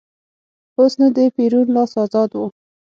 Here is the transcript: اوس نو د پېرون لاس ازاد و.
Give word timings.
اوس 0.77 0.93
نو 0.99 1.07
د 1.15 1.19
پېرون 1.35 1.67
لاس 1.75 1.91
ازاد 2.03 2.31
و. 2.35 2.39